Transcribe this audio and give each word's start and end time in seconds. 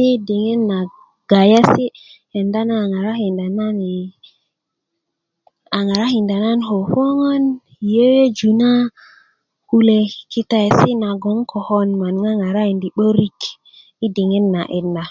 i 0.00 0.02
diŋit 0.26 0.60
na 0.70 0.78
gayesi 1.30 1.84
kenda 2.30 2.60
na 2.70 2.76
ŋarakinda 5.88 6.36
nan 6.44 6.58
ko 6.68 6.76
koŋön 6.92 7.42
i 7.54 7.56
yeyeju 7.94 8.50
na 8.62 8.70
kule 9.68 9.98
kitaesi 10.32 10.90
logon 11.02 11.36
'n 11.40 11.48
kokon 11.50 11.88
man 12.00 12.14
ŋarakindi 12.42 12.88
'börik 12.94 13.38
i 14.04 14.06
diŋit 14.14 14.46
na'dit 14.54 14.86
na 14.94 15.04